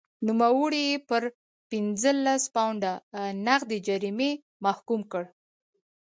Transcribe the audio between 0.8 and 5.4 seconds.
یې پر پنځلس پونډه نغدي جریمې محکوم کړ.